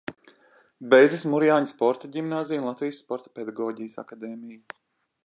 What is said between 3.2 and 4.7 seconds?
pedagoģijas akadēmiju.